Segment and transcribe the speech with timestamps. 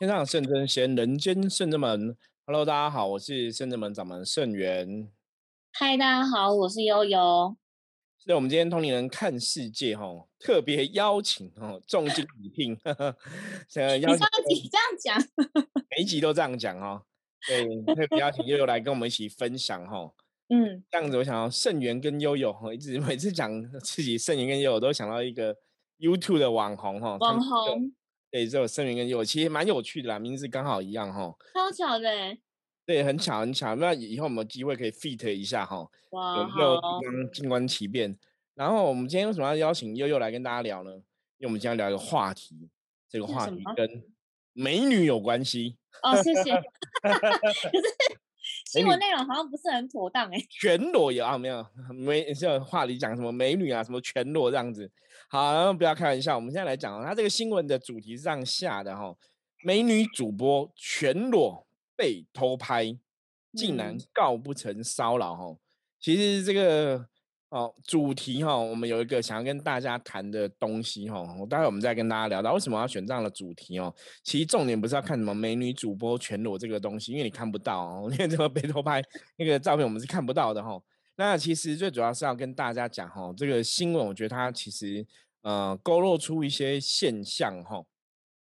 [0.00, 2.16] 天上圣真仙，人间圣真门。
[2.46, 5.12] Hello，大家好，我是圣真门掌门圣元。
[5.74, 7.54] 嗨，大家好，我是悠悠。
[8.16, 12.72] 是我们今天通灵人看世界哈，特别邀请哈重金礼聘。
[13.68, 15.22] 你上集这样讲，
[15.94, 17.02] 每一集都这样讲哦。
[17.46, 20.14] 对，特别邀请悠悠来跟我们一起分享哈。
[20.48, 25.54] 嗯，这样子我想到圣元跟悠悠哈，一直每次讲自己圣元跟悠悠，都想到一个
[25.98, 27.18] YouTube 的网红哈。
[27.18, 27.92] 网红。
[28.30, 32.08] 对，这有声明跟有其实蛮有趣的啦，名字刚好一样哈，超巧的。
[32.86, 33.74] 对，很巧很巧。
[33.76, 38.18] 那以后我们有机会可以 fit 一下哈，哇，有刚静观其变。
[38.54, 40.90] 然后我们今天为什么要邀请悠悠来跟大家聊呢？
[41.38, 42.68] 因为我们今天聊一个话题，
[43.08, 44.04] 这个话题跟
[44.52, 45.76] 美女有关系。
[46.02, 46.52] 哦，谢谢。
[46.52, 47.10] 可
[47.50, 48.18] 是
[48.72, 50.38] 新闻内容好像不是很妥当哎。
[50.48, 51.36] 全裸有啊？
[51.36, 54.88] 没有，没这话里讲什么美女啊，什么全裸这样子。
[55.28, 56.36] 好，不要开玩笑。
[56.36, 59.12] 我们现在来讲哦，他这个新闻的主题是这样下的哈：
[59.64, 61.66] 美女主播全裸
[61.96, 62.96] 被偷拍，
[63.54, 65.56] 竟然告不成骚扰哈。
[65.98, 67.08] 其实这个
[67.50, 71.26] 哦主题哈，我们有一个想要跟大家谈的东西哈。
[71.48, 73.92] 待会我们再跟大家聊到为什么要选这样的主题哦。
[74.22, 79.02] 其实重点不是要看什么美女主播全裸这个东西，因为你看不到哦，因为这个被偷拍
[79.36, 80.80] 那个照片我们是看不到的哈。
[81.16, 85.04] 那其实最主要是要跟大家讲哈，这个新闻我觉得它其实
[85.42, 87.82] 呃勾勒出一些现象哈，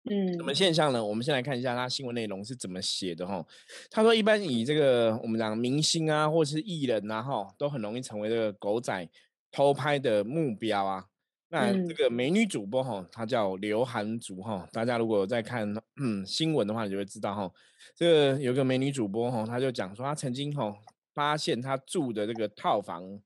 [0.09, 1.03] 嗯，什么现象呢？
[1.03, 3.45] 我们先来看一下他新闻内容是怎么写的哈。
[3.89, 9.07] 他说，一般以这个我们讲明星啊，或是艺人啊，哈，都很容易成为这个狗仔
[9.51, 11.05] 偷拍的目标啊。
[11.49, 17.51] 那这个美女主播哈，她叫刘涵竹哈，大家如果在看嗯新闻的话，你就会知道哈，
[17.95, 20.75] 这个有个美女主播哈，她就讲说她曾经哈。
[21.13, 23.19] 发现她住的这个套房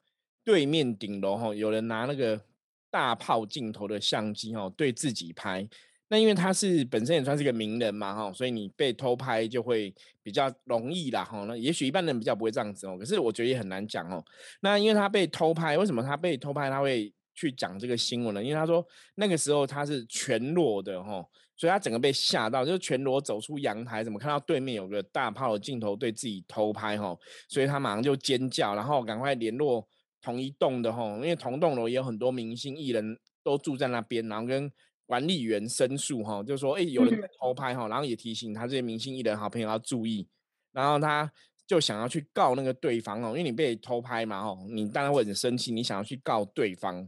[0.44, 2.42] 对面顶楼哈，有人拿那个
[2.90, 5.70] 大炮镜头的相机哈对自己拍。
[6.08, 11.46] 那因为他是本身也算是个名人嘛哈，所以你被偷拍就会比较容易啦哈。
[11.46, 14.24] 那也许一般人比较不会这样子哦，可是我觉得也很难讲哦。
[14.62, 18.44] 那因为他被偷拍，为什么他被偷拍他会去讲这个新闻呢？
[18.44, 18.86] 因为他说
[19.16, 21.26] 那个时候他是全裸的哈。
[21.58, 27.18] 所以他整个被吓到，就是全裸走出阳台，怎么看到对面有个大炮的镜头对自己偷拍哈？
[27.48, 29.88] 所以他马上就尖叫，然后赶快联络
[30.22, 34.70] 同一栋的哈，因为同栋楼也有很多明星艺人都住在那边，然后跟
[35.06, 40.28] 管理员申诉哈，就说哎有人在偷拍哈，然后也提醒他这些明星艺人好朋友要注意，
[40.72, 41.32] 然后他
[41.68, 47.08] 就想要去告那个对方哦，因为你被偷拍嘛哈，你当然会很生气，你想要去告对方。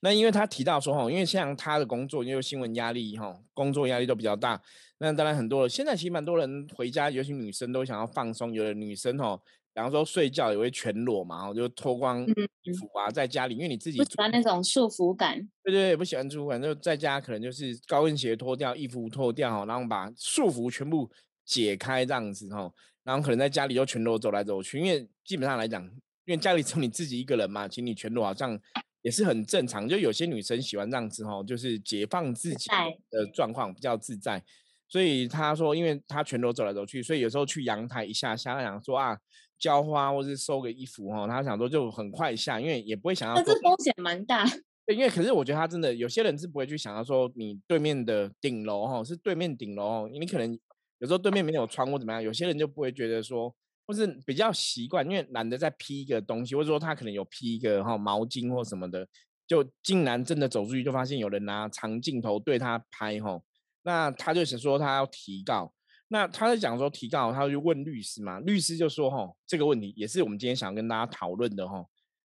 [0.00, 4.60] 那因为他提到说哈，因为像他的工作，因为新闻压力哈，工作压力都比较大。
[4.98, 8.52] 那当然很多，现在其实蛮多人回家，尤其女生都想要放松。
[8.52, 9.40] 有的女生哈，
[9.74, 12.26] 比方说睡觉也会全裸嘛，然后，就脱光
[12.62, 15.38] 衣服啊，在家里，因为你自己不喜欢那种束缚感。
[15.62, 21.10] 对对，不喜欢束缚感，就在家可能就是高跟鞋脱掉，衣服脱掉，然后把束缚全部
[21.44, 22.72] 解开这样子哈，
[23.04, 25.84] 然后可能在家里就全裸走来走去，因为基本上来讲，
[26.24, 28.60] 因为家里只有你自己一个人嘛，请你全裸好像。
[29.02, 32.68] 也是很正常，就有些女生喜欢这样子哈，就是解放自己
[33.08, 34.42] 的状况比较自在。
[34.88, 39.16] 所以她说，因为她全裸走来走去，所以有时候去阳台一下下，他想说啊，
[39.58, 43.34] 浇花或是收个衣服哈，他想说就很快下，因为也不会想要。
[43.34, 44.44] 但是风险蛮大。
[44.86, 50.58] 对，因为可是我觉得他真的有些人是不会去想到说，你对面的顶楼哈是对面顶楼，你可能
[50.98, 53.54] 有时候对面没有窗或怎么样，有些人就不会觉得说。
[53.86, 59.08] 或是比较习惯，因为懒得再披一个东西，或者说他可能有披一个哈毛巾或什么的，
[59.46, 63.40] 就竟然真的走出去，就发现有人拿长镜头对他拍哈，
[63.84, 65.72] 那他就想说他要提告，
[66.08, 71.84] 那他在讲说提告，他就问律师嘛，律师就说哈这个问题也是我们今天想跟大家讨论的哈，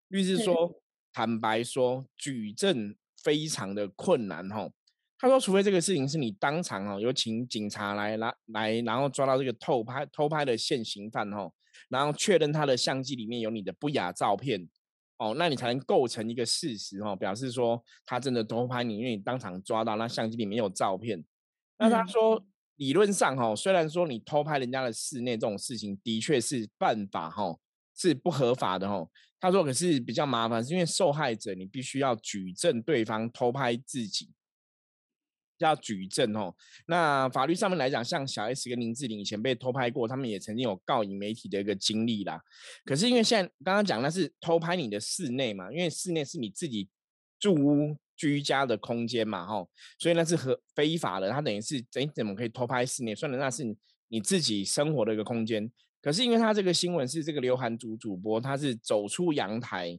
[0.08, 0.80] 律师说
[1.12, 4.70] 坦白说举证非常的困难哈。
[5.18, 11.52] 他说：“除非这个事情是你当场哦，有请警察来来来，然后抓到这个偷拍偷拍的现行犯哦，
[11.88, 14.68] 然后确认他的相机里面有你的不雅照片
[15.18, 21.24] 哦，那你才能构成一个事实哦，表示说他真的偷拍你，因为你当场抓到那相机里面有照片。
[21.78, 22.44] 那他说
[22.82, 27.56] 理论上哈，虽然说你偷拍人家的室内这种事情的确是犯法哈，
[27.96, 29.08] 是不合法的哈。
[29.38, 34.30] 他说可是比较麻烦，是因为受害者你必须要举证对方偷拍自己。”
[35.58, 36.52] 要举证哦。
[36.86, 42.42] 那法律上面来讲，像小 S 跟林志玲以前被偷拍过，他们也曾经有告赢媒体的一个经历啦。
[42.84, 46.88] 可是因为现在刚刚讲那是偷拍你的室内嘛，因为室内是你自己
[47.42, 49.68] 住屋居家的空间嘛，吼，
[49.98, 51.28] 所以那是合非法的。
[51.28, 53.16] 他等于是怎怎么可以偷拍室内？
[53.16, 55.68] 算的那是你自己生活的一个空间。
[56.00, 59.98] 可是因为他这个新闻是这个刘涵主主播，他是走出阳台，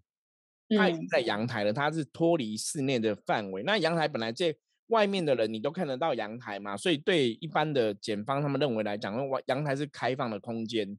[0.78, 3.62] 他已经在阳台了，他是脱离室内的范围。
[3.64, 4.58] 那阳台本来这
[4.88, 10.98] 外面的人你都看得到阳台嘛，所以对一般的检方他们认为来讲，外阳台是开放的空间。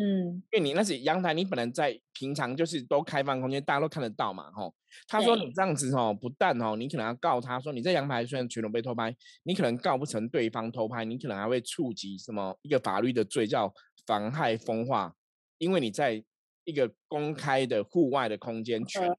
[0.00, 4.72] 嗯，因为你那是阳台，你本来在平常就是都开放空间，大家都看得到嘛，吼。
[5.08, 13.74] 他说你这样子哦，不但哦，你可能要告他说你在阳台虽然全都被偷拍，你可能告不成对方偷拍，你可能还会触及什么一个法律的罪叫
[14.06, 15.12] 妨害风化，
[15.58, 16.22] 因为你在
[16.64, 19.16] 一个公开的户外的空间全裸，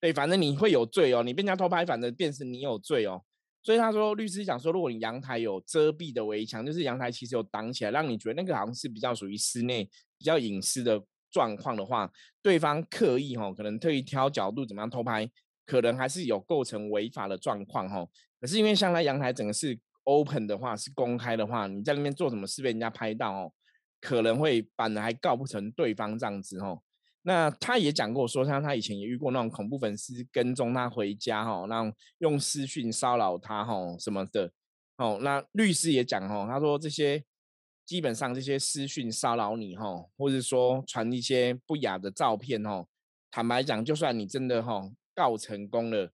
[0.00, 3.22] 对，反正你会有罪哦，你被人家偷拍，反正便是你有罪哦。
[3.66, 9.82] 所以他说，律师讲说，如果你阳台有遮蔽的围墙，就是阳台其实有挡起来，让你觉得那个好像是比较属于室内、
[10.16, 11.02] 比较隐私的
[11.32, 12.08] 状况的话，
[12.40, 15.28] 对方刻意哈，可能特意挑角度怎么样偷拍，
[15.66, 18.06] 可能还是有构成违法的状况哈。
[18.40, 23.52] 可是因为像那阳台整个是 open 的话，是公开的话，你在那边做什么事被人家拍到哦，
[24.00, 26.80] 可能会反而还告不成对方这样子哦。
[27.28, 34.52] 那他也讲过，说像他以前也遇过那种恐怖粉丝跟踪他回家，哈，那用私讯骚扰他，哈，什么的，
[34.98, 37.24] 哦，那律师也讲，哦，他说这些
[37.84, 42.86] 基本上这些私讯骚扰你，哈，或者说传一些不雅的照片，哦，
[43.32, 46.12] 坦白讲，就算你真的哈告成功了，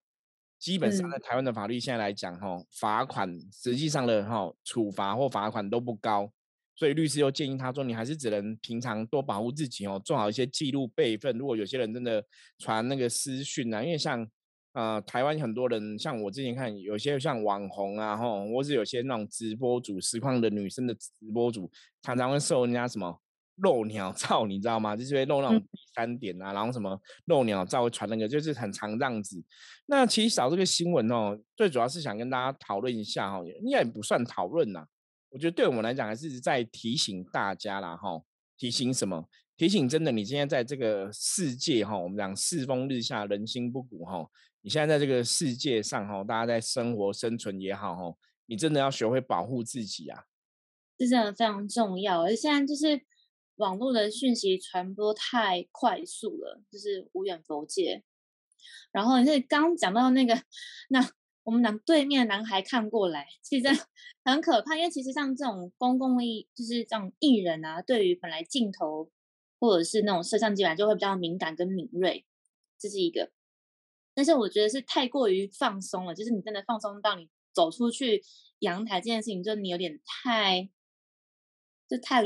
[0.59, 6.33] 基本上在台湾的法律现在来讲，哈，罚款实际上的哈处罚或罚款都不高。
[6.75, 11.37] 所以律师又建议他说：“你还是只能平常多保护自己哦，做好一些记录备份。
[11.37, 12.25] 如果有些人真的
[12.59, 14.27] 传那个私讯啊，因为像
[14.73, 21.71] 呃台湾很多人，像我之前看有些像网红啊，吼，或是有些那种直播主实况的女生的直播主，
[22.03, 23.21] 常常会受人家什么
[23.57, 24.97] 露鸟照，你知道吗？
[24.97, 29.41] 就是会露那种第三点啊，然后什么露鸟照会传那个，就是很常这样子。
[29.87, 34.87] 那其实找这个新闻哦，最主要是想跟大家讨论一下哈，应该也不算讨论呐。”
[35.33, 38.23] 我觉得对我们来讲，还是在提醒大家啦，哈，
[38.59, 39.29] 提醒什么？
[39.57, 44.29] 提醒真的，你今天在这个世界，哈，我们讲世风日下，人心不古，哈，
[44.61, 50.25] 你现在在这个世界上，哈，大家在生活生存也好，哈，你真的要学会保护自己啊，
[50.99, 52.23] 这真的非常重要。
[52.25, 53.01] 而现在就是
[53.57, 58.05] 网络的讯息传播太快速了，就是无远弗届。
[58.91, 60.43] 然后你是刚讲到那个
[60.91, 61.11] 那。
[61.45, 63.69] 我们男对面的男孩看过来，其实
[64.25, 69.11] 很可怕，因为其实像这种公共艺，就是这种艺人啊，对于本来镜头
[69.59, 72.25] 或者是那种摄像机来就会比较敏感跟敏锐，
[72.79, 73.31] 这是一个。
[74.15, 78.23] 但是我觉得是太过于放松了，就是你真的放松到你走出去
[78.59, 80.69] 阳台这件事情，就你有点太，
[81.89, 82.23] 就太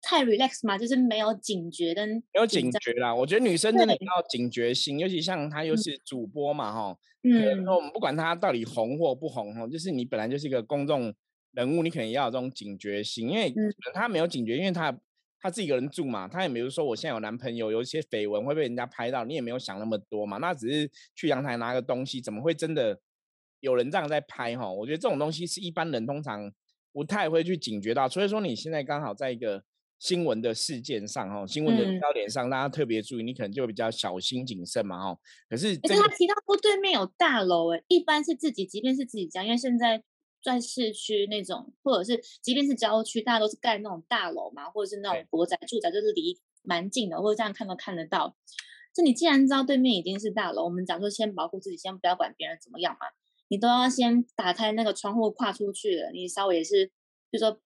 [0.00, 3.14] 太 relax 嘛，就是没有警觉跟没有警觉啦。
[3.14, 6.96] 我觉得女生真的要警觉性，尤其像她又是主播嘛，哈。
[7.24, 11.12] 嗯，说我们不管她到底红或不红哈，就是你本来就是一个公众
[11.52, 13.52] 人物，你可能要有这种警觉性，因为
[13.92, 14.96] 她没有警觉，因为她
[15.40, 23.00] 她自己一个人住嘛，她也没有说我现在有男朋友，有一些绯闻会被人家拍到，你也没有想那么多嘛，那只是去阳台拿个东西，怎么会真的
[23.58, 24.70] 有人这样在拍哈？
[24.70, 26.52] 我觉得这种东西是一般人通常
[26.92, 29.64] 不太会去警觉到，所以说你现在刚好在一个。
[29.98, 35.18] 新闻的事件上，哈，新闻的焦点上，大家特别注意，你可能就比较小心谨慎嘛，哈。
[35.48, 40.02] 可是，可是他提到过对面有大楼，哎，一般是自己，即便是自己家，因为现在
[40.42, 48.36] 在市区那种，或者是即便是郊区，大家都是盖那种大楼嘛，或者是那种国宅住宅，就是离蛮近的，或者这样看都看得到。
[48.94, 53.08] 这你既然知道对面已经是大楼，我们讲说先保护自己，先不要管别人怎么样嘛，
[53.48, 56.92] 你都要先打开那个窗户跨出去了，你稍微也是，
[57.32, 57.58] 就说。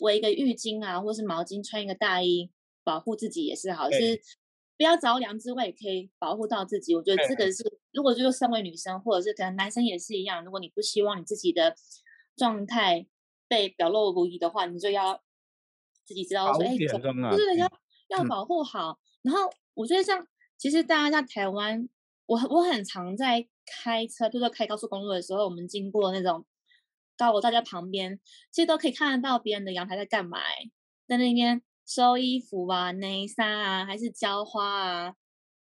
[0.00, 2.50] 围一个浴巾啊，或是毛巾，穿一个大衣，
[2.84, 3.90] 保护自己也是好。
[3.90, 4.20] 是
[4.76, 6.94] 不要着凉之外，也可以保护到自己。
[6.94, 10.44] 我觉得这个是，如果就是身为女生，或者是可能男生也是一样。
[10.44, 11.74] 如果你不希望你自己的
[12.36, 13.06] 状态
[13.48, 15.22] 被表露无遗的话，你就要
[16.04, 17.70] 自己知道说，哎，就是要
[18.08, 18.98] 要保护好。
[19.22, 20.26] 然后我觉得像，
[20.58, 21.88] 其实大家在台湾，
[22.26, 26.44] 我我很常在开车，就是开高速公路的时候，我们经过那种。
[27.16, 28.20] 到我大家旁边，
[28.50, 30.38] 其实都可以看得到别人的阳台在干嘛，
[31.06, 35.14] 在那边收衣服啊、内衫啊，还是浇花啊，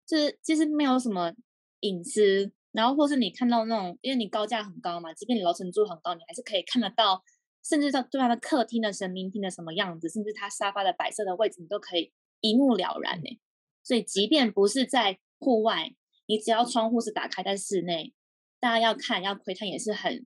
[0.06, 1.34] 就是其实没有什么
[1.82, 2.52] 隐私。
[2.72, 7.24] 然后或是你看到那种，因为你高架很高嘛，即便你楼层住很高，你还是可以看得到，
[7.64, 13.40] 甚至到对方的客厅的神明厅的什么样子，甚至他沙发的摆设的位置，你都可以一目了然呢。
[13.82, 15.96] 所以即便不是在户外，
[16.26, 18.14] 你只要窗户是打开在室内，
[18.60, 20.26] 大家要看要窥探也是很。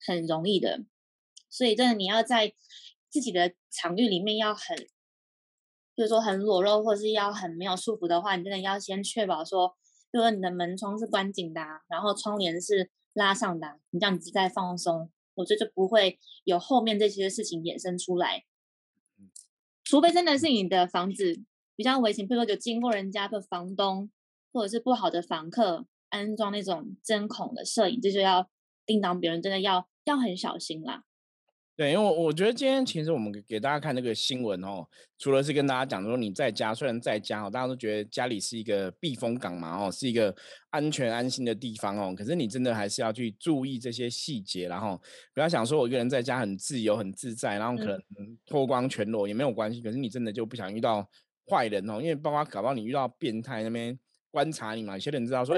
[0.00, 0.84] 很容易的，
[1.50, 2.52] 所以真的你要在
[3.10, 4.76] 自己的场域里面要很，
[5.96, 9.76] 就是说很裸露，或是要很没有束缚的话，你真的要先确保说，
[10.12, 18.44] 就说你的门窗是关紧的，然后窗帘是拉上的，你这样子在放松，我觉得就不会有后面这些事情衍生出来。
[19.84, 21.40] 除非真的是你的房子
[21.74, 24.10] 比较危险，比如说就经过人家的房东
[24.52, 28.48] 或者是不好的房客安装那种针孔的摄影，这就要。
[28.88, 31.04] 叮当别人，真的要要很小心啦。
[31.76, 34.84] 对，因为我我觉得今天其实我们给给大家看那个新闻哦，
[35.16, 40.34] 除了是跟大家讲说你在家，虽然在家哦，大家都觉得家里是一个避风港嘛哦，是一个
[40.70, 45.00] 安全安心的地方哦，可是你真的还是要去注意这些细节，然后
[45.32, 48.02] 不要想说我一个人在家很自由很自在，然后可能
[48.44, 51.08] 脱光全裸也没有关系，可是你真的就不想遇到
[51.48, 53.96] 坏人哦，因为包括搞不好你遇到变态那边
[54.32, 55.56] 观察你嘛，有些人知道说。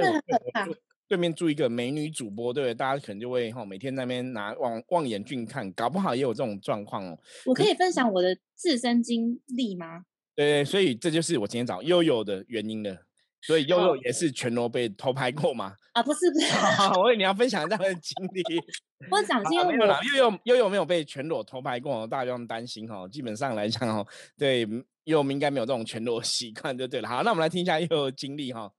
[1.11, 2.73] 对面住一个美女主播，对不对？
[2.73, 7.19] 大家可能就会哈，每天那边拿望望远镜看，搞不好也有这种状况哦。
[7.47, 10.05] 我可以分享我的自身经历吗？
[10.37, 12.97] 对，所以这就是我今天找悠悠的原因了。
[13.43, 15.75] 所以悠悠也是全裸被偷拍过吗？
[15.95, 16.47] 啊，不是不是，
[17.01, 18.43] 我以为你要分享这样的经历。
[19.11, 23.09] 我讲是因为悠悠悠悠没有被全裸偷拍过，大家不用担心哦。
[23.11, 24.07] 基本上来讲哦，
[24.39, 24.61] 对
[25.03, 27.09] 悠悠应该没有这种全裸 习惯就对了。
[27.09, 28.73] 好，那我们来听一下悠悠经历哈。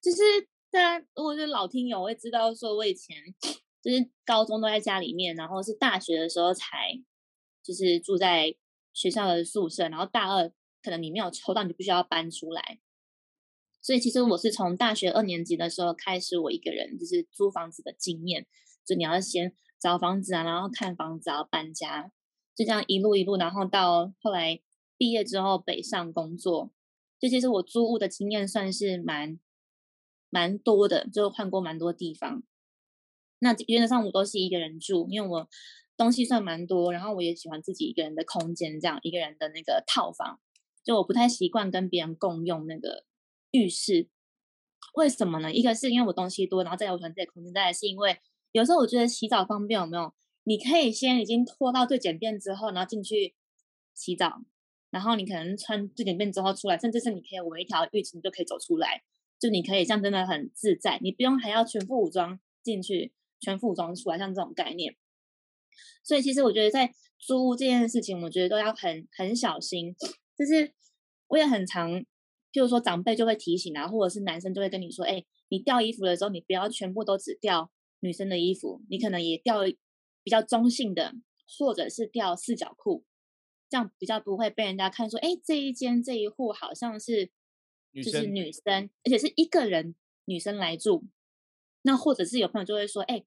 [0.00, 0.16] 就是。
[0.82, 3.16] 然，如果是老听友会知道，说我以前
[3.82, 6.66] 就是高中都在家里面，然后是大学的时候才
[7.62, 8.54] 就是住在
[8.92, 10.52] 学校的宿舍，然后大二
[10.82, 12.80] 可能你没有抽到，你就必须要搬出来。
[13.80, 18.46] 所以其实我是从大学二年级的时候开始，我一个人就是租房子的经验，
[18.84, 22.10] 就你要先找房子啊，然后看房子，然后搬家，
[22.56, 24.60] 就这样一路一路，然后到后来
[24.96, 26.72] 毕业之后北上工作，
[27.20, 29.38] 就其实我租屋的经验算是蛮。
[30.30, 32.42] 蛮多的，就换过蛮多地方。
[33.38, 35.48] 那原则上我都是一个人住，因为我
[35.96, 40.40] 东西算蛮多，然后我也喜欢自己一个人的空间，这样一个人的那个套房。
[40.84, 43.04] 就我不太习惯跟别人共用那个
[43.50, 44.08] 浴室，
[44.94, 45.52] 为什么呢？
[45.52, 48.18] 一个是因为我东西多，然后再有团自己的空间；再来是因为
[48.52, 50.14] 有时候我觉得洗澡方便，有没有？
[50.44, 53.34] 你可以先已经拖到最简便之后，然后进去
[53.94, 54.42] 洗澡，
[54.90, 59.02] 然后你可能穿最简便之后出来，甚至是你可以围一条浴巾就可以走出来。
[59.38, 64.96] 就你可以像真的很自在，你不用还要全副武装进去，全副武装出来，像这种概念。
[66.02, 69.94] 所以其实我觉得在租屋这件事情，我觉得都要很很小心。
[70.38, 70.72] 就是
[71.28, 72.02] 我也很常，
[72.50, 79.64] 就是说长辈就会提醒啊，或者是男生就会跟你说，哎，你掉衣服的时候，你不要全部都只掉女生的衣服，你可能也掉
[80.22, 81.12] 比较中性的，
[81.58, 83.04] 或者是掉四角裤，
[83.68, 87.30] 这样比较不会被人家看说，哎，这一间这一户好像是。
[88.02, 89.94] 就是女生，而且是一个人
[90.26, 91.04] 女生来住，
[91.82, 93.24] 那或者是有朋友就会说，哎，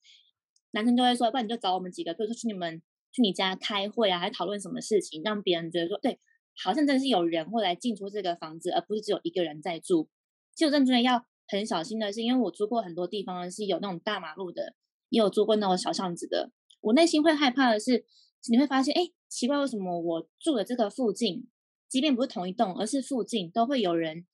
[0.71, 6.19] 男生就会说，不然你就找我们几个，比如说去你们去你家开会啊，还讨论什么事情，让别人觉得说，对，
[6.63, 10.09] 好像真的是有人会来进出这个房子，而不是只有一个人在住。
[10.53, 14.75] 其实真的要很小心的是，因为我住过很多地方是有那种大马路的，
[15.09, 16.51] 也有住过那种小巷子的。
[16.81, 18.05] 我内心会害怕的是，
[18.49, 21.47] 你会发现，哎，奇怪，为什么我住的这个附近？
[21.89, 24.27] 即便不是同一栋，而是附近都会有人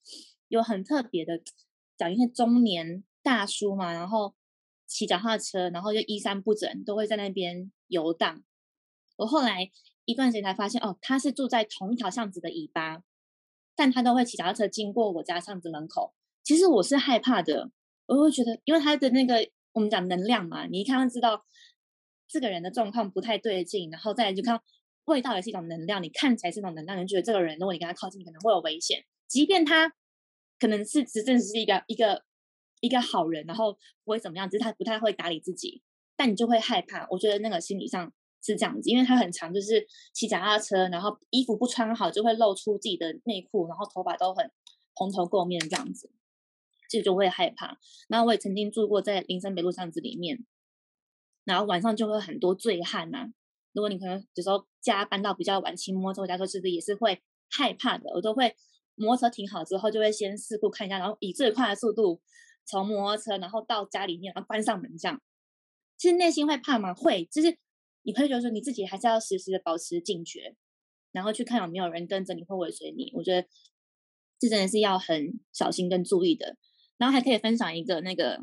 [0.50, 1.42] 有很特别的，
[1.98, 4.36] 讲一些中年大叔嘛，然后
[4.86, 8.44] 骑脚踏车，然后就衣衫不整，都会在那边游荡。
[9.16, 9.72] 我后来
[10.04, 13.02] 一段时间才发现，哦，他是住在同一条巷子的尾巴，
[13.74, 16.14] 但他都会骑脚踏车经过我家巷子门口。
[16.44, 17.72] 其实我是害怕的，
[18.08, 21.46] 我会觉得，因为他的那个我们讲能量嘛，你一看就知道
[22.28, 24.62] 这个人的状况不太对劲，然后再来就看。
[25.06, 29.04] 味道也是一种能量，你看起来是一种能量，你觉得这个人，如果你跟他靠近，可能会有危险。
[29.28, 29.94] 即便他
[30.60, 32.24] 可能是只正是一个一个
[32.82, 35.82] 一个好人，然后不会怎么样，只是他不太会打理自己，
[36.16, 37.08] 但你就会害怕。
[37.10, 38.12] 我觉得那个心理上
[38.44, 44.52] 是这样子，因为他很长，就是骑脚踏车，然后衣服不穿好就会露出自己的内裤，然后头发都很
[44.96, 46.12] 蓬头垢面这样子，
[46.90, 47.78] 这就会害怕。
[48.08, 50.46] 然后我也曾经住过在林森北路巷子里面，
[51.44, 53.28] 然后晚上就会很多醉汉呐。
[53.74, 58.10] 如果你可能有时候家搬到比较晚，骑摩托车回家，说其实也是会害怕的。
[58.14, 58.56] 我都会
[58.96, 62.22] 摩托车停好之后，就会先四顾看一下，然后以最快的速度
[62.66, 65.22] 从摩托车，然后到家里面，然后关上门这样。
[65.98, 66.94] 其实内心会怕吗？
[66.94, 67.58] 会，就是
[68.04, 70.56] 你会觉得说你自己还是要时时的保持警觉，
[71.12, 73.12] 然后去看有没有人跟着你，会尾随你。
[73.16, 73.48] 我觉得
[74.40, 76.58] 这真的是要很小心跟注意的。
[76.98, 78.40] 然后还可以分享一个那个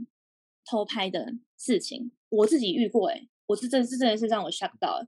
[0.64, 5.06] 偷拍的事情，我自己遇过，哎，我是真是真的是让我 shock 到。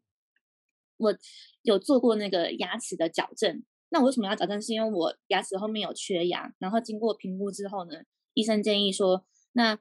[0.97, 1.17] 我
[1.63, 4.61] 有做过那个牙齿的矫正，那我为什么要矫正？
[4.61, 8.03] 是因为我牙齿后面有缺牙，然后经过评估之后呢，
[8.35, 9.77] 医生建议说，那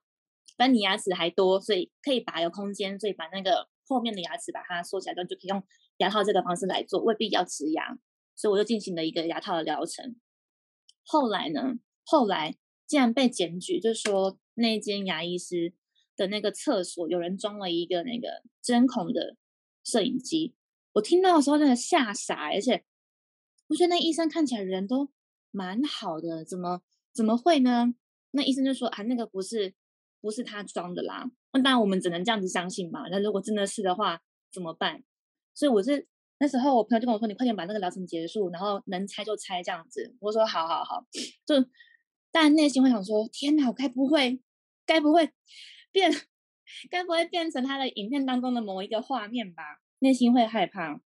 [0.58, 5.64] 反正你牙齿还多，所以可以拔有空间，所以把那个后面的牙齿把它缩起来，之后就可以用
[5.98, 7.98] 牙套这个方式来做，未必要植牙，
[8.36, 10.16] 所以我就进行了一个牙套的疗程。
[11.06, 12.56] 后来呢，后来
[12.88, 15.74] 竟然被检举，就是说那间牙医师
[16.16, 19.36] 的那个厕所有人装了一个那个针孔的
[19.84, 20.56] 摄影机。
[20.94, 22.84] 我听到的时候真的吓傻，而且
[23.68, 25.10] 我觉得那医生看起来人都
[25.52, 26.82] 蛮好的，怎么
[27.14, 27.94] 怎么会呢？
[28.32, 29.74] 那医生就说啊，那个不是
[30.22, 33.08] 不是他装的啦，那当然我们只能这样子相信嘛。
[33.10, 34.22] 那如果真的是的话，
[34.52, 35.04] 怎么办？
[35.54, 36.08] 所以我是
[36.40, 41.06] 那时候我朋友就跟我说：“你快点把那个疗程结束，然后能拆就拆这样子。”我说：“好好好。”
[41.46, 41.56] 就
[42.32, 44.42] 但内心会想说：“天哪，我该不会，
[44.86, 45.30] 该不会
[45.92, 46.12] 变，
[46.90, 49.64] 该不会变成他的影片当中的某一个画面吧？”
[50.04, 51.00] 内心会害怕。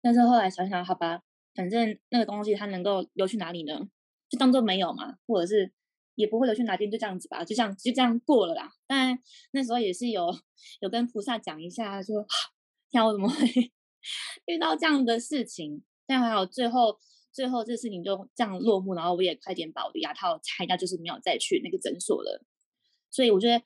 [0.00, 1.20] 但是后来想想，好吧，
[1.52, 3.90] 反正那个东西它能够流去哪里呢？
[4.28, 5.72] 就当做没有嘛，或者是
[6.14, 8.72] 也不会流去哪边，就这样子吧，就这样就这样过了啦。
[8.86, 9.18] 但
[9.50, 10.32] 那时候也是有
[10.80, 12.24] 有跟菩萨讲一下，说
[12.88, 13.46] 天，我怎么会
[14.46, 15.82] 遇到这样的事情？
[16.06, 16.96] 但还好，最后
[17.32, 22.44] 最后这事情就这样落幕，然后我也快点把我的牙套拆掉，就是没有再去那个诊所了。
[23.10, 23.62] 所以我觉得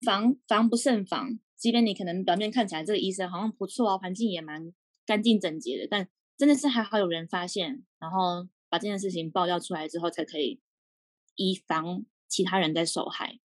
[0.00, 4.72] 防防不胜防，即便你可能表面看起来这个医生好像不错啊，环境也蛮。
[5.06, 10.60] 干净整洁的，但真的是还好有人发现，然后把这件事情爆料出来之后，才可以
[11.36, 13.40] 以防其他人在受害。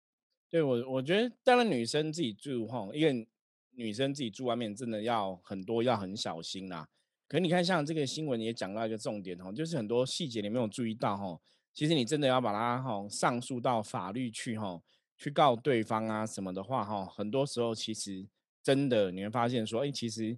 [0.49, 3.27] 对我，我觉得当然女生自己住哈，因为
[3.75, 6.89] 女生自己住外面真的要很多要很小心啦。
[7.27, 11.39] 可你看，像这个新闻也讲到一个重点哈，就是很多细节你没有注意到哈，
[11.75, 14.81] 其实你真的要把它哈上诉到法律去哈，
[15.21, 18.25] 去告对方啊什么的话哈，很多时候其实
[18.63, 20.37] 真的你会发现说，哎，其实。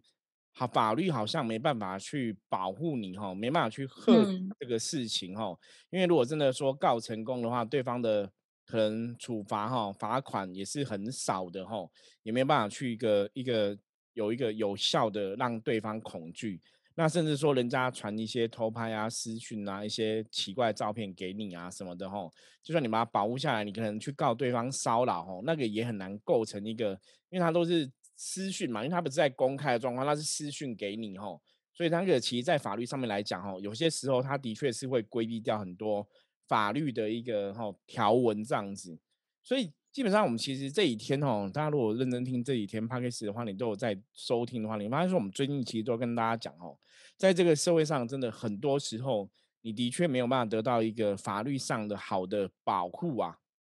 [0.55, 4.23] 好，法律好像没办法去保护你哈，没办法去贺
[4.59, 5.57] 这个事情哈。
[5.89, 8.31] 因为如果真的说告成功的话，对方的
[8.63, 11.89] 可能处罚哈，罚款也是很少的哈，
[12.21, 13.75] 也没办法去一个一个
[14.13, 16.61] 有一个有效的让对方恐惧。
[16.95, 22.29] 那甚至说人家传一些偷拍啊、私讯啊、一些奇怪照片给你啊什么的哈，
[22.61, 26.91] 就算你把它保护下来，你可能去告对方骚扰哈，那个也很难构成一个，
[27.29, 27.91] 因为他都是。
[28.15, 31.41] 私讯嘛，因为他不是在公开的状况，他是私讯给你吼，
[31.73, 36.07] 所以那个其实，在法律上面来讲吼，有些时候他的确是会规避掉很多
[36.47, 38.97] 法律的一个吼条文这样子。
[39.41, 46.77] 所以基本上我们其实这几天吼，大家如果认真听这几天 p o d c a 的话，你都有在收听的话，你发现说我们最近其实都跟大家讲哦，
[47.23, 49.29] 在这个社会上，真的很多时候
[49.61, 53.37] 你的确没有办法得到一个法律上的好的保护啊。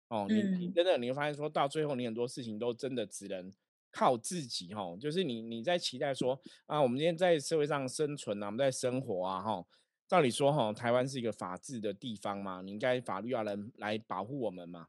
[0.08, 3.52] 哦，你你真的你会发现说到最后，你很多事情都真的只能。
[3.92, 9.64] 靠自己哈，就是你你在期待说啊，我们今天在社会上生存啊，我们在生活啊哈。
[10.08, 14.88] 照理说哈，台湾是一个法治的地方嘛，你应该法律要来来保护我们嘛。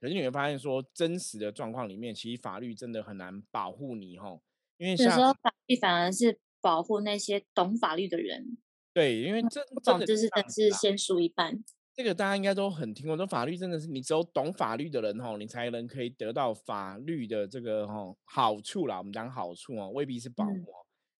[0.00, 4.38] 可是你会发现说，真实的状况里面，其实法律真的很难保护你哈。
[4.76, 8.58] 因为有时候法律反而是保护那些懂法律的人。
[8.92, 11.62] 对，因为这懂就是真是先输一半。
[11.94, 18.98] 这个大家应该都很听过，说法律真的是你只有懂法律的人吼，你才能可以得到法律的这个吼好处啦。
[18.98, 20.52] 我们讲好处哦，未必是保护。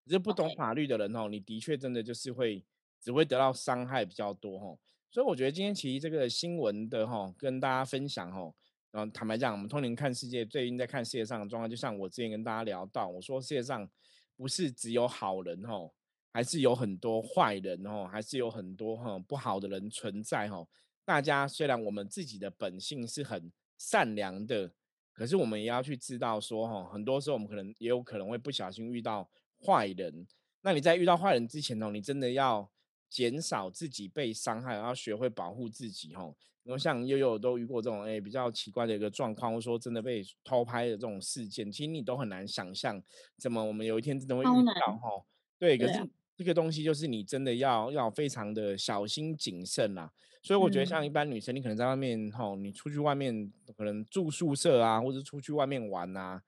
[0.04, 2.64] 只是不懂法律的人吼，你的确真的就是会
[3.00, 4.80] 只会得到伤害比较多吼。
[5.12, 8.52] 所以我觉得今天其实这个新闻的吼，跟大家分享吼，
[8.90, 13.88] 然后坦白讲，我们通灵看世界，最近在看世界上的状况，就像我之前跟大家聊到，我说世界上
[14.36, 15.94] 不是只有好人吼。
[16.32, 20.62] 还是有很多坏人哦，还是有很多哈不好的人存在哈。
[21.02, 24.70] 大家虽然我们自己的本性是很善良的，
[25.14, 29.26] 可是我们也要去知道说哈，很多时候我们可能也有可能会不小心遇到
[29.64, 30.26] 坏人。
[30.60, 32.70] 那你在遇到坏人之前哦，你真的要
[33.08, 36.30] 减少自己被伤害，要学会保护自己哈。
[36.66, 43.02] 因为像悠悠都遇过这种哎比较奇怪的一个状况，或者说真的被偷拍的这种事件，其实你都很难想象，
[43.38, 45.24] 怎么我们有一天真的会遇到哈。
[45.58, 46.10] 对，可是。
[46.38, 56.42] 这个东西就是你真的要要非常的小心谨慎啦，所以我觉得像一般女生，你可能在外面吼，你出去外面可能住宿舍啊，或者出去外面玩啊，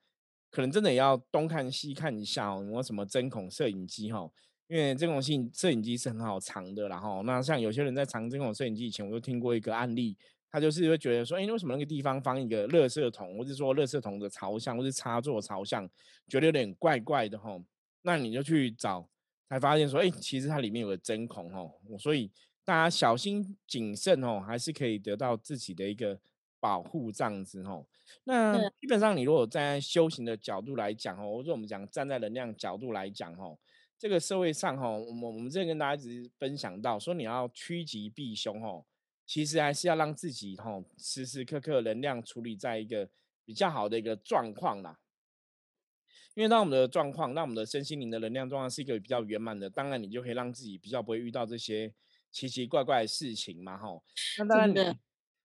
[0.51, 4.29] 可能真的也要东看西看一下哦，有什么针孔摄影机哈，
[4.69, 10.15] 因为针孔性摄影机是很好藏的，然后那像有些人在藏针孔摄影机以前，我就听过一个案例，
[10.49, 15.89] 他就是会觉得说，哎，为什么那个地方放一个垃圾桶，或者说垃圾桶的朝向或是插座朝向，
[16.27, 17.59] 觉得有点怪怪的哈，
[18.03, 19.09] 那你就去找。
[19.49, 22.29] 才发现说，哎，其实它里面有个针孔哦，所以
[22.63, 26.19] 大家小心谨慎哦，还是可以得到自己的一个
[26.59, 27.83] 保护这样子哦。
[28.25, 33.57] 那基本上你如果在修行的角度来讲哦，或者我们讲站在能量角度来讲哦，
[33.99, 38.85] 这个社会上哈，我们我们之前跟大家一直分享到说，你要趋吉避凶哦，
[39.25, 43.09] 其实还是要让自己哈时时刻刻能量处理在一个
[43.43, 44.97] 比较好的一个状况啦。
[46.33, 51.93] 因为当我们的状况，让我们的身心灵的能量状况是一个比较圆满的，当然你就可以让自己比较不会遇到这些
[52.31, 54.01] 奇奇怪怪的事情嘛，吼。
[54.37, 54.97] 那当然你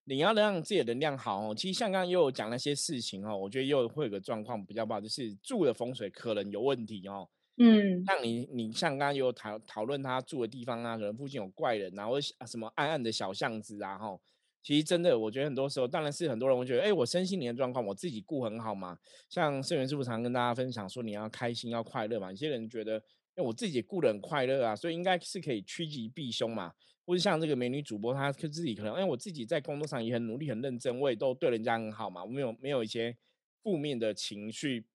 [0.05, 1.53] 你要让自己的能量好哦。
[1.53, 7.29] 其实像刚刚又有讲那些事情哦，我觉得又会有个状况比较不好，就是住的风水可能有问题哦。
[7.57, 8.05] 嗯。
[8.05, 14.21] 像你你像刚刚有讨讨论他住的地方啊，可能附近有怪人啊，或者什么暗暗的小巷子啊，吼。
[14.63, 18.99] 其实真的，我觉得很多时候，当然是很多人会觉得，哎，我身心灵的状况我自己顾很好嘛。
[19.29, 22.31] 像圣元师傅常跟大家分享说，你要开心，要快乐嘛。
[22.31, 22.97] 有些人觉得，
[23.35, 26.73] 哎，我自己顾得很快乐啊，所以应该是可以趋吉避凶嘛。
[27.07, 33.15] 或者像这个美女主播，她自己可能，哎，我自己在工作上也很努力、很认真，我也都对人家很好嘛，我没有没有一些
[33.63, 34.87] 负面的情绪。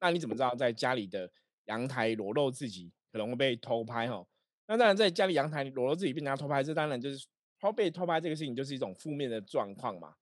[0.00, 1.30] 那你怎么知道在家里的
[1.66, 4.08] 阳台裸露自己可能会被偷拍？
[4.08, 4.26] 哈，
[4.66, 7.26] 那当然在家里阳台裸露自己被人家偷拍，这当然就是。
[7.60, 10.14] 偷被偷拍这个事情就是一种负面的状况嘛，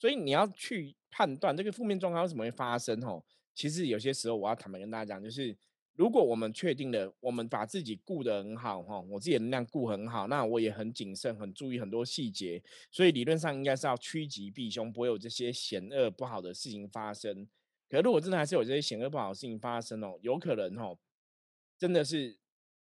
[0.00, 3.22] 所以你要去判断这个负面状况为什么会发生哦。
[3.54, 5.56] 其实有些时候我要坦白跟大家讲，就是
[5.94, 17.46] 如果我们确定了我们把自己顾得很好哈，我自己的能量顾很好，那我也很谨慎，很注意很多细节，所以理论上应该是要趋吉避凶，不会有这些险恶不好的事情发生。
[17.88, 20.98] 可如果真的还是有这些险恶不好的事情发生哦，有可能哦，
[21.78, 22.38] 真的是。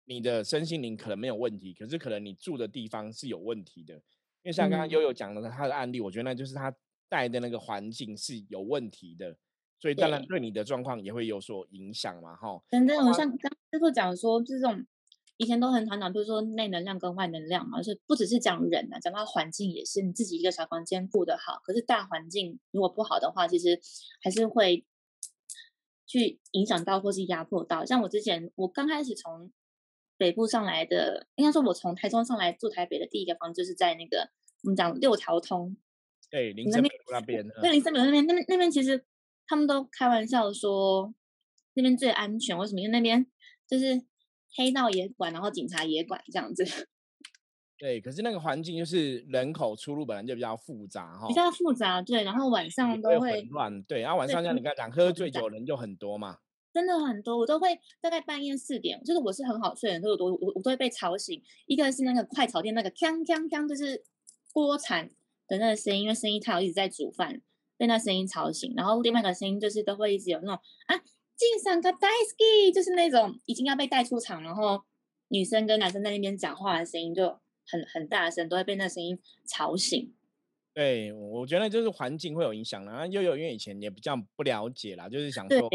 [0.07, 3.95] 你的身心灵可能没有问题，可是可能你住的地方是有问题的。
[3.95, 4.01] 因
[4.43, 6.71] 为像刚刚悠悠讲的他的案例，我觉得那就是他
[7.09, 9.35] 带的那个环境是有问题的，
[9.79, 12.61] 所以当然对你的状况也会有所影响嘛，哈。
[12.69, 14.85] 等等，我像刚师傅讲说，这种
[15.37, 23.79] 以前都很常讲，比如说内能量跟外能量嘛，就是不只是讲人啊，讲到环境也是，你自己一个小房间顾得好，可是大环境如果不好的话，其实
[24.21, 24.85] 还是会
[26.05, 27.83] 去影响到或是压迫到。
[27.83, 29.51] 像我之前，我刚开始从
[30.17, 34.29] 北部上来的，应该说，我从台中上来住台北的第一个房就是在那个
[34.63, 35.75] 我们讲六条通，
[36.29, 37.45] 对，林森北路那边。
[37.61, 39.03] 对，林森北路那边，那边那边其实
[39.45, 41.13] 他们都开玩笑说
[41.73, 42.79] 那边最安全，为什么？
[42.79, 43.25] 因为那边
[43.67, 44.01] 就是
[44.55, 46.63] 黑道也管，然后警察也管这样子。
[47.77, 56.37] 对，可是那个环境就是人口出入本来就比较复杂哈，比较复杂，对，然后晚上都会乱，对，然后晚上像你刚才讲，喝醉酒人就很多嘛。
[56.73, 61.41] 真的很多，我都会大概半夜四点，就是我是很好睡的，所以我我我都会被吵醒。
[61.67, 64.03] 一个是那个快炒店那个锵锵锵，就是
[64.51, 65.09] 锅铲
[65.47, 67.41] 的那个声音，因为声音太好一直在煮饭，
[67.77, 68.73] 被那声音吵醒。
[68.75, 70.95] 然后另外一个声音就是都会一直有那种啊，
[71.35, 74.83] 进上个 Daisy，就是那种已经要被带出场，然后
[75.27, 80.13] 女生跟男生在那边讲话的声音就很很大声，都会被那声音吵醒。
[80.73, 83.05] 对，我觉得就是环境会有影响啦。
[83.07, 85.69] 又有因为以前也比较不了解啦，就是想说。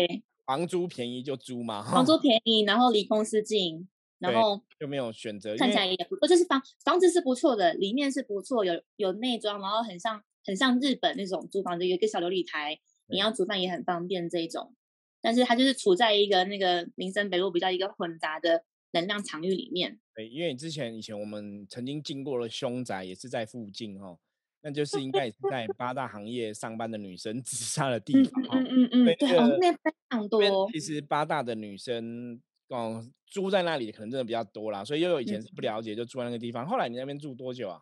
[0.46, 3.86] 房租便宜就租嘛，房租便宜，然后离公司近，
[4.18, 5.56] 然后就没有选择。
[5.56, 14.74] 看起来也不错，就是房房子是不错的，里面是不错，有有内装，然后很像很像日本那种租房子，有一个小琉璃台，你要煮饭也很方便这一种。
[15.20, 19.98] 但是它就是处在一个那个民生北路比较一个混杂的能量场域里面。
[20.14, 24.18] 对，因为之前以前我们曾经经过了凶宅，也是在附近哦。
[24.62, 30.70] 那就是应该也是在八大行业上班的女生 自杀的地方嗯嗯嗯，对，那边非常多。
[30.70, 34.84] 其实八大的女生哦，住在那里可能真的比较多啦。
[34.84, 36.66] 所以悠悠以前是不了解，就住在那个地方。
[36.66, 37.80] 后来你那边住多久啊？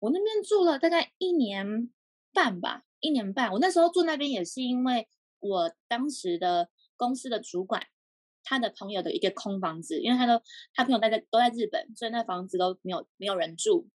[0.00, 1.90] 我那边住了大概一年
[2.34, 3.50] 半吧，一年半。
[3.50, 5.08] 我那时候住那边也是因为
[5.44, 7.86] 我当时的公司的主管，
[8.42, 13.88] 他的朋友的一个空房子，因为他都他朋友在在都在日本，所以那房子都没有没有人住。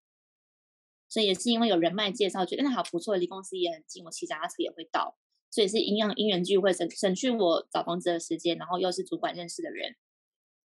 [1.09, 5.17] 所以也是因为有人脉介绍，觉得那好不错，离公司也很近，我骑脚踏车也会到，
[5.51, 9.97] 所以是因样因缘聚会省省去我找房子的时间，然后又是主管认识的人，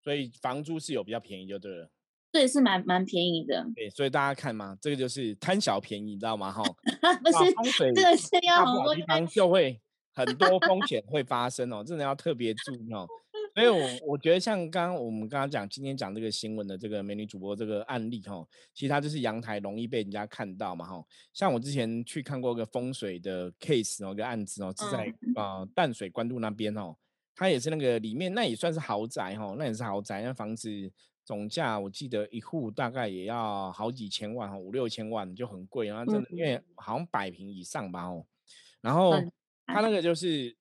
[0.03, 1.89] 所以房租是有比较便宜就对了。
[2.29, 3.65] 对，是蛮蛮便宜的。
[3.75, 6.51] 对，所以大家看嘛，这个就是贪小便宜，你知道吗？
[6.51, 6.63] 哈，
[7.23, 7.31] 不
[7.71, 9.79] 是，这个是要很多地方就会
[10.13, 13.07] 很多风险会发生哦，真的要特别注意哦。
[13.55, 21.05] 所以，我我觉得像刚刚我们刚刚讲，今天讲这个新闻的这个美女主播这个案例哈，其实它就是阳台容易被人家看到嘛哈。
[21.33, 26.95] 像我之前去看过一个风水的 case 哦，一个案子哦，是在啊淡水关渡那边哦，
[27.35, 30.91] 它也是那个里面那也算是豪宅哈，那也是豪宅，那房子
[31.23, 38.25] 总价我记得一户大概也要好几千万哈，五六千万就很贵，然后真的因为好像百平以上吧哦，
[38.81, 39.13] 然后
[39.65, 40.55] 它那个就是。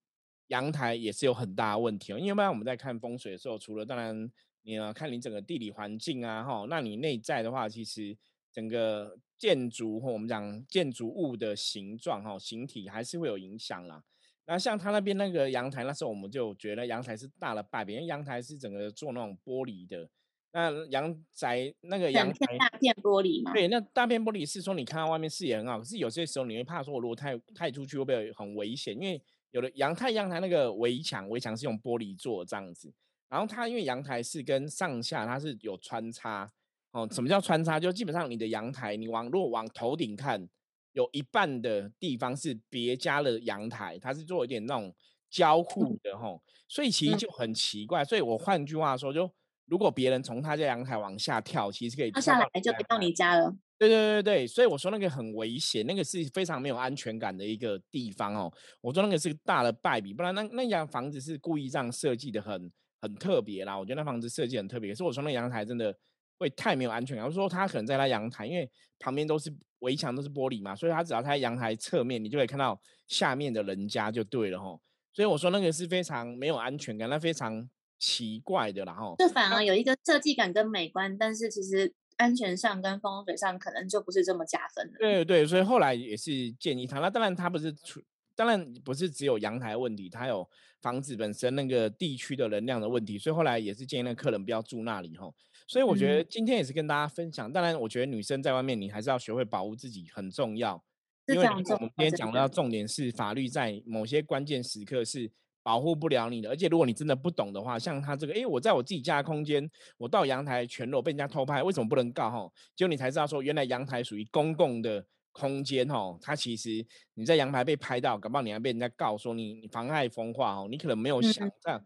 [0.48, 4.30] 阳台也是有很大的问题哦，因为一般我们在看风水的时候，除了当然
[4.64, 8.14] 你要看你整个地理环境啊，哈，那你内在的话，其实
[8.52, 14.04] 整个建筑或我们讲建筑物的形状哈，形体还是会有影响啦。
[14.44, 20.10] 那像他那边那个阳台，那时候我们就觉得阳台是大了半边，因为阳台是整个做那种玻璃的。
[20.52, 23.52] 那阳宅那个阳台大片玻璃嘛？
[23.52, 28.94] 对，那大片玻璃是说你看到外面视野很好，可是有些时候你会怕说，我如果太太出去会不会很危险？
[28.94, 32.92] 因为有的阳台，阳台那个围墙，围墙是用玻璃做这样子。
[33.28, 36.52] 然后它因为阳台是跟上下它是有穿插
[36.90, 37.08] 哦。
[37.10, 37.80] 什么叫穿插？
[37.80, 40.46] 就基本上你的阳台，你往如果往头顶看，
[40.92, 44.94] 有一半的地方是别家的阳台，它是做一点那种
[45.30, 46.42] 交互的吼。
[46.68, 48.04] 所以其实就很奇怪。
[48.04, 49.30] 所以我换句话说，就
[49.72, 53.56] 如果别人从他家阳台往下跳，其实可以跳下来就到你家了。
[53.78, 58.52] 对对对对，所以我说那个很危险，那个是非常没有安全感的一个地方哦。
[58.82, 63.78] 我说那个是大的败笔，不然那那家房子是故意这样设计的很很特别啦。
[63.78, 65.96] 我觉得那房子设计很特别，可是我说那阳台真的
[66.38, 67.24] 会太没有安全感。
[67.24, 74.78] 我说他可能在他阳台，因为旁边都是围墙都是玻璃嘛，所以他只要在阳台侧面，你就可以看到下面的人家就对了吼。
[75.14, 77.66] 所以我说那个是非常没有安全感，那非常
[78.02, 79.14] 奇怪的啦吼。
[79.16, 84.98] 这反而有一个设计感跟美观，但是其实安全上跟风水上可能就不是这么加分的。
[84.98, 86.98] 对对，所以后来也是建议他。
[86.98, 88.02] 那当然他不是出，
[88.34, 90.48] 当然不是只有阳台问题，他有
[90.80, 95.32] 房子本身那个地区的能量的问题，所以后来也是建议那客人不要住那里吼。
[95.68, 97.52] 所以我觉得今天也是跟大家分享。
[97.52, 100.82] 当然，我觉得女生在外面你还是要学会保护自己，很重要。
[101.28, 105.30] 因为我们今天讲到重点是法律在某些关键时刻是
[105.62, 112.30] 保护不了你的，而且如果你真的不懂的话，像他这个，哎，我在我自己家的空间，我到阳台全裸被人家偷拍，为什么不能告？
[112.30, 121.82] 哈，结果你才知道说，原来阳台属于公共的空间，哈，它其实你在阳台被拍到，搞不好你还被人家告说你你妨碍风化，哦，你可能没有想这样。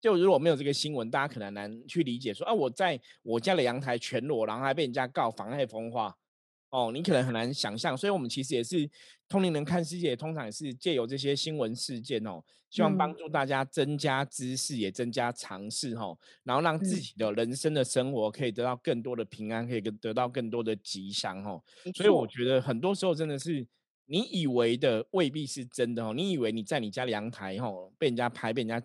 [0.00, 6.16] 就如果没有这个新闻，大家可能难去理解说，啊，我在我家的阳台全裸，然后还被人家告妨碍风化。
[6.70, 8.88] 哦，你可能很难想象，所以我们其实也是
[9.28, 21.60] 通灵人看世界，通常也是借由这些新闻事件哦，希望帮助大家增加知识，也增加尝试哦，然后让自己的人生的生活可以得到更多的平安，可以得到更多的吉祥哦。
[21.94, 23.66] 所以我觉得很多时候真的是
[24.06, 28.80] 你以为的未必是真的哦，你以为你在你家阳台哈被人家拍，被人家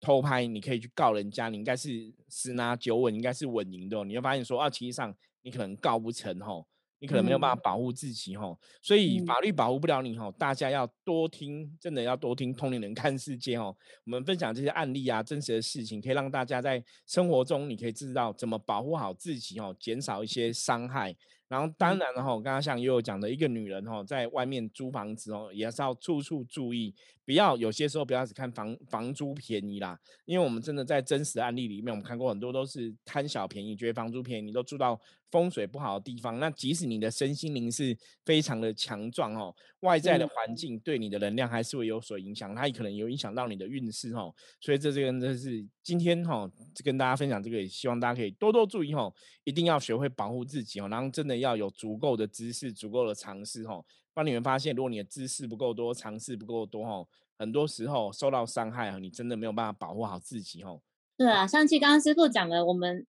[0.00, 6.64] 偷拍，你可以去告人家，你应该是十拿九稳，应该是稳赢的，你会发现说啊，其实上你可能告不成哈。
[7.00, 10.30] 你可能没有办法保护自己哈，所以法律保护不了你哈。
[10.38, 13.74] 大家要多听，真的要多听同龄人看世界哦。
[14.04, 21.14] 我们分享这些案例啊，真实的事情，可以让大家在生活中，你可以知道怎么保护好自己哦，减少一些伤害。
[21.48, 36.38] 然后当然了哈，我刚刚像悠悠讲的一个女人哈，在外面租房子哦，也是要处处注意，不要有些时候不要只看房房租便宜啦，因为我们真的在真实的案例里面，我们看过很多都是贪小便宜，觉得房租便宜，都住到风水不好的地方。
[36.38, 44.34] 那即使你的身心灵是非常的强壮哦，外在的环境对你的能量还是会有所影响，它也可能有影响到你的运势哦。
[44.60, 46.46] 所以这这个真的是今天哈，
[46.84, 49.10] 跟大家分享这个，也希望大家可以多多注意哦，
[49.44, 51.38] 一定要学会保护自己哦，然后真的。
[51.38, 60.82] 要有足够的知识，足够的尝试，哦，帮你们发现，如果你的知识不够多，尝试不够多，哈，很多时候受到伤害，你真的没有办法保护好自己，哦。
[61.16, 63.06] 对啊，上期刚刚师傅讲了，我们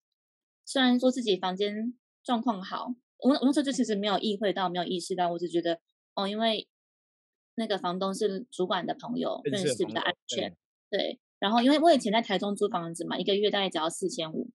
[0.65, 5.79] 虽然说自己房间状况好，我我那时候就其实没有意会到，没有意识到，我只觉得
[6.15, 6.67] 哦，因为
[7.55, 10.53] 那个房东是主管的朋友，认识比较安全，
[10.89, 11.21] 对。
[11.39, 14.49] 然后因为我以前在台中租房子嘛，一个月大概只要四千五，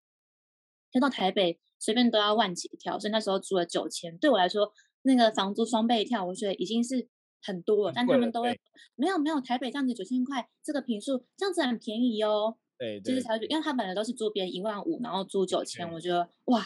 [0.93, 1.59] 先到台北。
[1.83, 7.09] 随便都要万起跳，所以那时候租了九千，对我来说，那个房租双倍跳，我觉得已经是
[7.41, 7.93] 很多了。
[7.97, 8.61] 但他们都会
[8.97, 12.55] 没有没有，台北这样子九千块，这个平数这样子很便宜哦。
[12.77, 16.63] 对，就是才因为他本来都是租别人一万五，然后租九千，我觉得哇，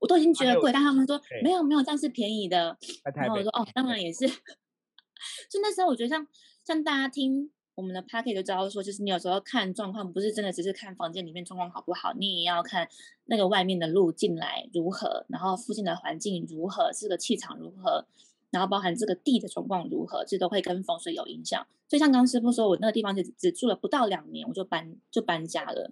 [0.00, 2.76] 我都已经觉得贵，但他们说没有没有，这样是便宜的。
[3.14, 4.26] 然后我说哦，当然也是。
[5.48, 6.26] 就那时候我觉得像
[6.64, 7.52] 像大家听。
[7.82, 12.88] 我们的 p a c k e t 就知道说，就是你有时候看状况，不是真的只是看房间里面状况好不好，你也要看
[13.24, 18.06] 那个外面的路进来如何，然后附近的环境如何，这个气场如何，
[18.52, 21.66] 然后包含这个地的状况如何，这都会跟风水有影响。
[21.88, 25.90] 所以像刚师傅说，我那个地方只只住了不到两年，我就搬就搬家了。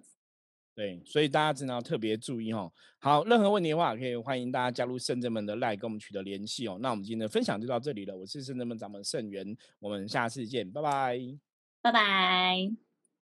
[0.73, 2.71] 对，所以大家真的要特别注意哦。
[2.97, 6.77] 好，任何问题的话，可以欢迎大家加入圣真门的 Line 跟我们取得联系哦。
[6.81, 11.50] 那我们今天的分享就到这里了，我是圣真门掌门圣元，我们下次见，拜拜。
[11.81, 12.71] 拜拜。